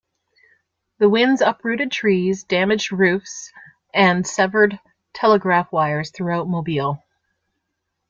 The 0.97 1.07
winds 1.09 1.41
uprooted 1.41 1.91
trees, 1.91 2.43
damaged 2.43 2.91
roofs, 2.91 3.53
and 3.93 4.25
severed 4.25 4.79
telegraph 5.13 5.71
wires 5.71 6.09
throughout 6.09 6.47
Mobile. 6.49 7.03